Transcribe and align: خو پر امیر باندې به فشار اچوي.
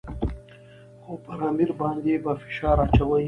خو 1.03 1.13
پر 1.25 1.39
امیر 1.49 1.71
باندې 1.79 2.13
به 2.23 2.33
فشار 2.43 2.77
اچوي. 2.85 3.19